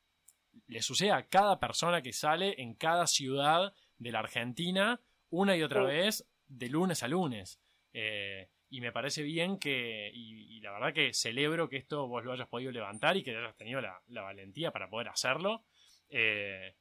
le 0.66 0.83
sucede 0.83 1.12
a 1.12 1.28
cada 1.28 1.61
persona 1.61 2.02
que 2.02 2.12
sale 2.12 2.61
en 2.61 2.75
cada 2.75 3.06
ciudad 3.06 3.75
de 3.99 4.12
la 4.12 4.21
Argentina 4.21 5.00
una 5.30 5.56
y 5.56 5.62
otra 5.62 5.83
vez 5.83 6.26
de 6.49 6.68
lunes 6.68 7.02
a 7.02 7.09
lunes. 7.09 7.61
Eh, 7.92 8.49
y 8.68 8.80
me 8.80 8.92
parece 8.92 9.23
bien 9.23 9.59
que, 9.59 10.11
y, 10.12 10.61
la 10.61 10.73
verdad 10.73 10.92
que 10.92 11.14
celebro 11.14 11.68
que 11.68 11.76
esto 11.76 12.09
vos 12.09 12.25
lo 12.25 12.33
hayas 12.33 12.49
podido 12.49 12.73
levantar 12.73 13.16
y 13.16 13.23
que 13.23 13.37
hayas 13.37 13.56
tenido 13.56 13.80
la, 13.80 14.02
valentía 14.09 14.73
para 14.73 14.90
poder 14.90 15.09
hacerlo. 15.09 15.64
Eh, 16.09 16.75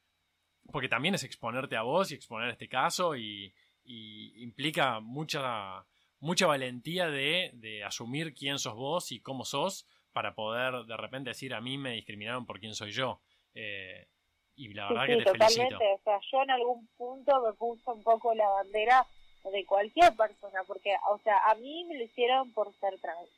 porque 0.71 0.89
también 0.89 1.15
es 1.15 1.23
exponerte 1.23 1.75
a 1.75 1.83
vos 1.83 2.11
y 2.11 2.15
exponer 2.15 2.49
este 2.49 2.67
caso 2.67 3.15
y, 3.15 3.53
implica 3.87 4.99
mucha, 4.99 5.85
mucha 6.19 6.47
valentía 6.47 7.07
de, 7.07 7.83
asumir 7.85 8.33
quién 8.33 8.57
sos 8.57 8.75
vos 8.75 9.11
y 9.11 9.19
cómo 9.21 9.45
sos 9.45 9.87
para 10.11 10.33
poder 10.33 10.85
de 10.85 10.97
repente 10.97 11.29
decir 11.29 11.53
a 11.53 11.61
mí 11.61 11.77
me 11.77 11.91
discriminaron 11.91 12.45
por 12.45 12.59
quién 12.59 12.73
soy 12.73 12.91
yo. 12.91 13.21
Eh, 13.53 14.07
y 14.55 14.73
la 14.73 14.87
verdad 14.87 15.05
que 15.05 15.17
te 15.17 15.23
totalmente. 15.23 15.75
O 15.75 16.01
sea, 16.03 16.19
yo 16.31 16.41
en 16.41 16.51
algún 16.51 16.87
punto 16.97 17.41
me 17.45 17.53
puse 17.53 17.89
un 17.91 18.01
poco 18.01 18.33
la 18.33 18.47
bandera 18.47 19.05
de 19.51 19.65
cualquier 19.65 20.15
persona, 20.15 20.63
porque, 20.65 20.95
o 21.11 21.19
sea, 21.19 21.37
a 21.49 21.55
mí 21.55 21.83
me 21.85 21.97
lo 21.97 22.03
hicieron 22.03 22.51
por 22.53 22.73
ser 22.79 22.99
trans 22.99 23.29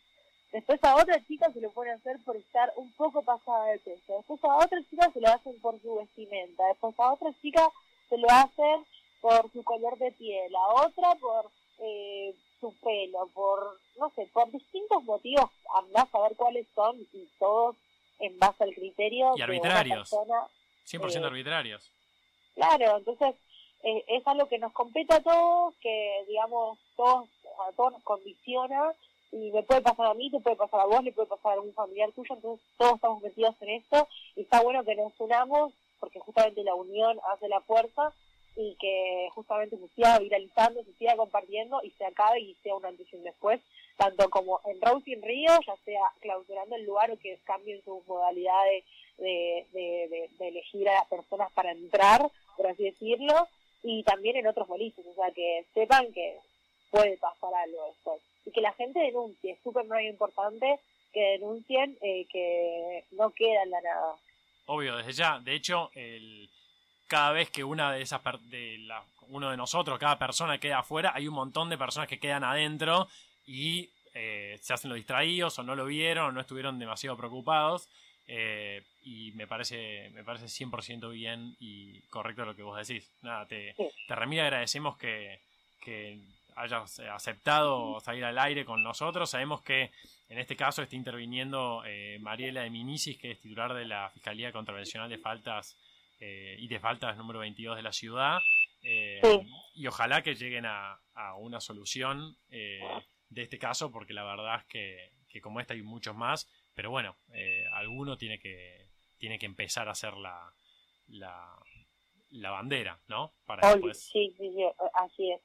Después 0.51 0.81
a 0.83 0.95
otra 0.95 1.21
chica 1.25 1.51
se 1.51 1.61
lo 1.61 1.71
pueden 1.71 1.95
hacer 1.95 2.17
por 2.23 2.35
estar 2.37 2.71
un 2.77 2.91
poco 2.93 3.21
pasada 3.21 3.65
de 3.67 3.79
peso. 3.79 4.17
Después 4.17 4.43
a 4.43 4.55
otra 4.55 4.79
chica 4.89 5.11
se 5.11 5.19
lo 5.19 5.27
hacen 5.27 5.59
por 5.59 5.79
su 5.81 5.95
vestimenta. 5.95 6.67
Después 6.67 6.97
a 6.99 7.13
otra 7.13 7.31
chica 7.41 7.69
se 8.09 8.17
lo 8.17 8.29
hacen 8.29 8.85
por 9.19 9.51
su 9.51 9.63
color 9.63 9.97
de 9.97 10.11
piel. 10.13 10.55
A 10.55 10.85
otra 10.85 11.15
por 11.15 11.51
eh, 11.79 12.33
su 12.61 12.73
pelo. 12.79 13.27
Por, 13.33 13.77
no 13.99 14.09
sé, 14.15 14.29
por 14.31 14.49
distintos 14.51 15.03
motivos. 15.03 15.49
Andás 15.75 16.07
a 16.13 16.21
ver 16.21 16.35
cuáles 16.37 16.65
son 16.73 16.97
y 17.13 17.27
todos 17.39 17.75
en 18.19 18.39
base 18.39 18.63
al 18.63 18.73
criterio. 18.73 19.33
Y 19.35 19.41
arbitrarios. 19.41 20.09
100% 20.11 21.21
eh, 21.21 21.25
arbitrarios. 21.25 21.91
Claro, 22.55 22.97
entonces 22.97 23.35
eh, 23.83 24.03
es 24.07 24.25
algo 24.25 24.47
que 24.47 24.57
nos 24.57 24.71
compete 24.71 25.13
a 25.13 25.21
todos, 25.21 25.75
que 25.81 26.23
digamos, 26.27 26.79
todos, 26.95 27.27
a 27.67 27.71
todos 27.73 27.91
nos 27.93 28.03
condiciona 28.03 28.93
y 29.31 29.51
me 29.51 29.63
puede 29.63 29.81
pasar 29.81 30.07
a 30.07 30.13
mí, 30.13 30.31
te 30.31 30.39
puede 30.39 30.55
pasar 30.55 30.81
a 30.81 30.85
vos, 30.85 31.03
le 31.03 31.11
puede 31.11 31.27
pasar 31.27 31.51
a 31.51 31.55
algún 31.55 31.73
familiar 31.73 32.11
tuyo, 32.11 32.35
entonces 32.35 32.65
todos 32.77 32.95
estamos 32.95 33.21
metidos 33.21 33.55
en 33.61 33.69
esto 33.69 34.07
y 34.35 34.41
está 34.41 34.61
bueno 34.61 34.83
que 34.83 34.95
nos 34.95 35.13
unamos 35.19 35.73
porque 35.99 36.19
justamente 36.19 36.63
la 36.63 36.75
unión 36.75 37.19
hace 37.33 37.47
la 37.49 37.61
fuerza 37.61 38.13
y 38.55 38.75
que 38.75 39.29
justamente 39.33 39.77
se 39.77 39.87
siga 39.89 40.17
viralizando, 40.19 40.83
se 40.83 40.93
siga 40.93 41.15
compartiendo 41.15 41.79
y 41.83 41.91
se 41.91 42.05
acabe 42.05 42.39
y 42.39 42.55
sea 42.55 42.75
un 42.75 42.85
antes 42.85 43.11
y 43.11 43.15
un 43.15 43.23
después, 43.23 43.61
tanto 43.97 44.29
como 44.29 44.61
en 44.65 44.79
en 45.05 45.21
Río, 45.21 45.51
ya 45.65 45.75
sea 45.85 46.01
clausurando 46.21 46.75
el 46.75 46.85
lugar 46.85 47.11
o 47.11 47.17
que 47.17 47.37
cambien 47.43 47.83
sus 47.83 48.05
modalidades 48.07 48.83
de, 49.17 49.65
de, 49.73 50.29
de, 50.37 50.47
elegir 50.47 50.87
a 50.89 50.93
las 50.93 51.07
personas 51.07 51.51
para 51.53 51.71
entrar, 51.71 52.31
por 52.55 52.67
así 52.67 52.83
decirlo, 52.83 53.47
y 53.83 54.03
también 54.03 54.37
en 54.37 54.47
otros 54.47 54.67
boliches, 54.67 55.05
o 55.05 55.13
sea 55.13 55.31
que 55.31 55.65
sepan 55.73 56.11
que 56.13 56.37
puede 56.91 57.17
pasar 57.17 57.53
algo 57.53 57.87
después 57.87 58.21
y 58.47 58.51
que 58.51 58.61
la 58.61 58.73
gente 58.73 58.99
denuncie. 58.99 59.51
Es 59.51 59.59
súper 59.61 59.85
muy 59.85 60.07
importante 60.07 60.79
que 61.13 61.19
denuncien, 61.19 61.97
eh, 62.01 62.25
que 62.31 63.03
no 63.11 63.31
queda 63.31 63.63
en 63.63 63.71
la 63.71 63.81
nada. 63.81 64.15
Obvio, 64.67 64.95
desde 64.95 65.11
ya. 65.11 65.39
De 65.39 65.53
hecho, 65.53 65.91
el, 65.93 66.49
cada 67.07 67.33
vez 67.33 67.51
que 67.51 67.63
una 67.63 67.91
de 67.91 68.01
esas 68.01 68.21
de 68.49 68.77
la, 68.79 69.03
uno 69.27 69.51
de 69.51 69.57
nosotros, 69.57 69.99
cada 69.99 70.17
persona 70.17 70.59
queda 70.59 70.79
afuera, 70.79 71.11
hay 71.13 71.27
un 71.27 71.33
montón 71.33 71.69
de 71.69 71.77
personas 71.77 72.07
que 72.07 72.19
quedan 72.19 72.45
adentro 72.45 73.07
y 73.45 73.89
eh, 74.13 74.57
se 74.61 74.73
hacen 74.73 74.89
los 74.89 74.95
distraídos 74.95 75.59
o 75.59 75.63
no 75.63 75.75
lo 75.75 75.85
vieron 75.85 76.25
o 76.27 76.31
no 76.31 76.41
estuvieron 76.41 76.79
demasiado 76.79 77.17
preocupados. 77.17 77.89
Eh, 78.29 78.83
y 79.03 79.31
me 79.33 79.47
parece 79.47 80.09
me 80.09 80.21
parece 80.25 80.47
100% 80.47 81.09
bien 81.11 81.55
y 81.59 82.01
correcto 82.03 82.45
lo 82.45 82.55
que 82.55 82.63
vos 82.63 82.77
decís. 82.77 83.11
Nada, 83.21 83.45
te, 83.45 83.73
te 84.07 84.15
remil 84.15 84.39
agradecemos 84.39 84.97
que, 84.97 85.39
que 85.81 86.19
hayas 86.57 86.99
eh, 86.99 87.07
aceptado 87.07 87.99
salir 87.99 88.25
al 88.25 88.37
aire 88.39 88.65
con 88.65 88.83
nosotros. 88.83 89.29
Sabemos 89.29 89.61
que 89.61 89.91
en 90.29 90.39
este 90.39 90.55
caso 90.55 90.81
está 90.81 90.95
interviniendo 90.95 91.83
eh, 91.85 92.17
Mariela 92.19 92.61
de 92.61 92.69
Minicis, 92.69 93.17
que 93.17 93.31
es 93.31 93.39
titular 93.39 93.73
de 93.73 93.85
la 93.85 94.09
Fiscalía 94.09 94.51
Contravencional 94.51 95.09
de 95.09 95.19
Faltas 95.19 95.77
eh, 96.19 96.55
y 96.59 96.67
de 96.67 96.79
Faltas 96.79 97.15
número 97.15 97.39
22 97.39 97.77
de 97.77 97.83
la 97.83 97.93
ciudad. 97.93 98.39
Y 99.73 99.87
ojalá 99.87 100.21
que 100.21 100.35
lleguen 100.35 100.65
a, 100.65 100.99
una 101.39 101.59
solución 101.59 102.37
de 102.47 103.41
este 103.41 103.57
caso, 103.57 103.91
porque 103.91 104.13
la 104.13 104.23
verdad 104.23 104.61
es 104.61 104.65
que, 105.27 105.41
como 105.41 105.59
esta 105.59 105.73
hay 105.73 105.81
muchos 105.81 106.15
más, 106.15 106.47
pero 106.73 106.89
bueno, 106.89 107.17
alguno 107.73 108.17
tiene 108.17 108.39
que, 108.39 108.87
tiene 109.17 109.37
que 109.39 109.45
empezar 109.45 109.89
a 109.89 109.91
hacer 109.91 110.13
la, 110.13 110.53
la 111.07 111.53
bandera, 112.31 112.99
¿no? 113.07 113.33
Para 113.45 113.73
después... 113.73 113.99
Sí, 113.99 114.33
sí, 114.37 114.51
sí, 114.53 114.63
así 114.93 115.31
es. 115.31 115.41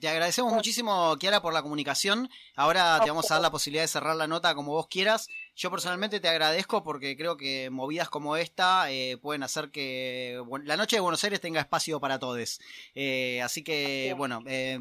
Te 0.00 0.08
agradecemos 0.08 0.52
muchísimo, 0.52 1.16
Kiara, 1.18 1.42
por 1.42 1.52
la 1.52 1.62
comunicación. 1.62 2.28
Ahora 2.56 3.00
te 3.02 3.10
vamos 3.10 3.30
a 3.30 3.34
dar 3.34 3.42
la 3.42 3.50
posibilidad 3.50 3.82
de 3.82 3.88
cerrar 3.88 4.16
la 4.16 4.26
nota 4.26 4.54
como 4.54 4.72
vos 4.72 4.88
quieras. 4.88 5.28
Yo 5.54 5.70
personalmente 5.70 6.20
te 6.20 6.28
agradezco 6.28 6.82
porque 6.82 7.16
creo 7.16 7.36
que 7.36 7.68
movidas 7.70 8.08
como 8.08 8.36
esta 8.36 8.90
eh, 8.90 9.18
pueden 9.18 9.42
hacer 9.42 9.70
que 9.70 10.42
la 10.64 10.76
noche 10.76 10.96
de 10.96 11.00
Buenos 11.00 11.22
Aires 11.24 11.40
tenga 11.40 11.60
espacio 11.60 12.00
para 12.00 12.18
todos. 12.18 12.60
Eh, 12.94 13.42
así 13.42 13.62
que, 13.62 14.14
bueno, 14.16 14.42
eh, 14.46 14.78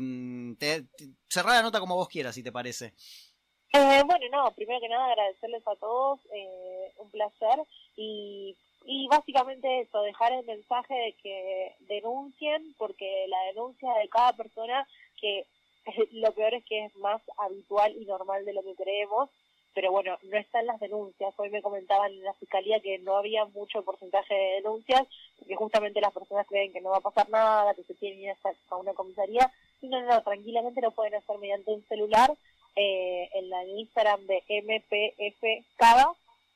te, 0.57 0.85
cerrar 1.27 1.55
la 1.55 1.63
nota 1.63 1.79
como 1.79 1.95
vos 1.95 2.07
quieras, 2.07 2.35
si 2.35 2.43
te 2.43 2.51
parece. 2.51 2.93
Eh, 3.73 4.03
bueno, 4.05 4.25
no, 4.31 4.51
primero 4.53 4.79
que 4.81 4.89
nada 4.89 5.05
agradecerles 5.05 5.65
a 5.65 5.75
todos, 5.77 6.19
un 6.97 7.09
placer 7.09 7.59
y 7.95 8.57
y 8.85 9.07
básicamente 9.07 9.81
eso, 9.81 10.01
dejar 10.01 10.31
el 10.33 10.45
mensaje 10.45 10.93
de 10.93 11.13
que 11.21 11.75
denuncien, 11.81 12.73
porque 12.77 13.25
la 13.27 13.43
denuncia 13.47 13.93
de 13.95 14.09
cada 14.09 14.33
persona, 14.33 14.87
que 15.19 15.45
lo 16.13 16.31
peor 16.33 16.53
es 16.53 16.65
que 16.65 16.85
es 16.85 16.95
más 16.97 17.21
habitual 17.37 17.95
y 17.95 18.05
normal 18.05 18.45
de 18.45 18.53
lo 18.53 18.63
que 18.63 18.75
creemos, 18.75 19.29
pero 19.73 19.91
bueno, 19.91 20.17
no 20.23 20.37
están 20.37 20.65
las 20.65 20.79
denuncias. 20.79 21.33
Hoy 21.37 21.49
me 21.49 21.61
comentaban 21.61 22.11
en 22.11 22.23
la 22.23 22.33
fiscalía 22.33 22.81
que 22.81 22.99
no 22.99 23.15
había 23.15 23.45
mucho 23.45 23.83
porcentaje 23.83 24.33
de 24.33 24.55
denuncias, 24.55 25.07
porque 25.37 25.55
justamente 25.55 26.01
las 26.01 26.13
personas 26.13 26.45
creen 26.47 26.73
que 26.73 26.81
no 26.81 26.89
va 26.89 26.97
a 26.97 27.01
pasar 27.01 27.29
nada, 27.29 27.73
que 27.73 27.83
se 27.83 27.93
tienen 27.93 28.19
que 28.19 28.25
ir 28.25 28.55
a 28.69 28.75
una 28.75 28.93
comisaría. 28.93 29.49
Y 29.81 29.87
no, 29.87 30.01
no, 30.01 30.21
tranquilamente 30.23 30.81
lo 30.81 30.91
pueden 30.91 31.15
hacer 31.15 31.37
mediante 31.37 31.71
un 31.71 31.83
celular 31.87 32.33
eh, 32.75 33.29
en 33.33 33.49
la 33.49 33.65
Instagram 33.65 34.25
de 34.27 34.43
MPF 34.49 35.65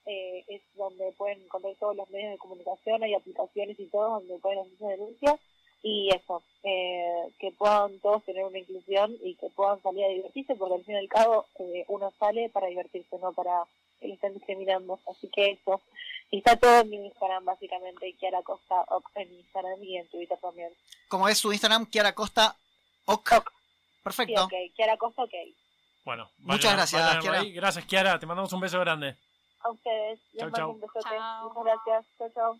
eh, 0.06 0.44
es 0.48 0.62
donde 0.76 1.12
pueden 1.14 1.42
encontrar 1.42 1.76
todos 1.80 1.96
los 1.96 2.10
medios 2.10 2.32
de 2.32 2.38
comunicación, 2.38 3.04
hay 3.04 3.14
aplicaciones 3.14 3.80
y 3.80 3.86
todo 3.88 4.20
donde 4.20 4.38
pueden 4.40 4.60
hacer 4.60 4.98
denuncias 4.98 5.40
y 5.88 6.10
eso, 6.10 6.42
eh, 6.64 7.32
que 7.40 7.52
puedan 7.52 8.00
todos 8.00 8.24
tener 8.26 8.44
una 8.44 8.58
inclusión 8.58 9.16
y 9.22 9.36
que 9.36 9.50
puedan 9.52 9.80
salir 9.84 10.04
a 10.04 10.10
divertirse, 10.10 10.56
porque 10.56 10.76
al 10.76 10.84
fin 10.84 10.96
y 10.96 10.98
al 10.98 11.08
cabo 11.08 11.46
eh, 11.60 11.86
uno 11.90 12.12
sale 12.18 12.50
para 12.50 12.66
divertirse, 12.66 13.20
no 13.20 13.34
para 13.34 13.66
que 14.00 14.08
le 14.08 14.16
están 14.16 14.34
discriminando. 14.34 15.00
Así 15.08 15.30
que 15.30 15.52
eso. 15.52 15.82
Y 16.32 16.40
está 16.40 16.56
todo 16.56 16.80
en 16.80 16.90
mi 16.90 16.98
Instagram, 17.06 17.46
básicamente, 17.46 18.14
Kiara 18.14 18.42
Costa 18.42 18.84
en 19.14 19.32
Instagram 19.32 19.84
y 19.84 19.98
en 19.98 20.08
Twitter 20.08 20.40
también. 20.42 20.74
¿Cómo 21.08 21.30
es 21.30 21.38
su 21.38 21.54
Instagram? 21.54 21.86
Kiara 21.86 22.16
Costa 22.16 22.58
Ok. 23.06 23.32
Ok. 23.38 23.52
Perfecto. 24.04 24.48
Sí, 24.50 24.56
ok. 24.56 24.76
Kiara 24.76 24.98
Costa 24.98 25.24
Ok. 25.24 25.34
Bueno, 26.04 26.30
Muchas 26.40 26.74
gracias, 26.74 27.20
Kiara. 27.20 27.44
Gracias, 27.44 27.86
Kiara. 27.86 28.20
Te 28.20 28.26
mandamos 28.26 28.52
un 28.54 28.60
beso 28.60 28.80
grande. 28.80 29.16
A 29.66 29.72
ustedes. 29.72 30.20
Les 30.34 30.40
Chau, 30.42 30.50
mando 30.52 30.58
chau. 30.58 30.70
un 30.72 30.80
besote. 30.80 31.10
Chau. 31.10 31.50
Muchas 31.50 31.64
gracias. 31.64 32.06
Chau, 32.20 32.30
chau. 32.36 32.60